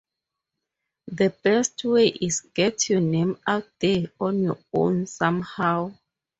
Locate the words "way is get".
1.83-2.89